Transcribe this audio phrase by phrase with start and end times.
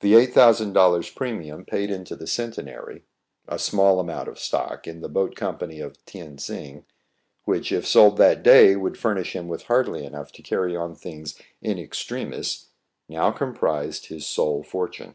[0.00, 3.04] The eight thousand dollars premium paid into the Centenary,
[3.46, 6.86] a small amount of stock in the Boat Company of Tien sing,
[7.44, 11.38] which, if sold that day, would furnish him with hardly enough to carry on things
[11.60, 12.68] in ex tremis^
[13.06, 15.14] now comprised his sole fortune.